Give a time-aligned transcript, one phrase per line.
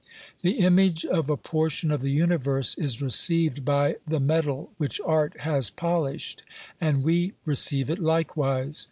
[0.41, 5.41] The image of a portion of the universe is received by the metal which art
[5.41, 6.41] has polished,
[6.81, 8.79] and we receive it likewise.